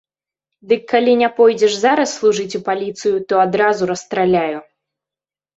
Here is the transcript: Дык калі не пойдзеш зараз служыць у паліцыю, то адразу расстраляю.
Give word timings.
Дык 0.71 0.81
калі 0.93 1.11
не 1.21 1.27
пойдзеш 1.39 1.73
зараз 1.83 2.13
служыць 2.19 2.57
у 2.63 2.63
паліцыю, 2.71 3.15
то 3.31 3.43
адразу 3.45 3.81
расстраляю. 3.93 4.59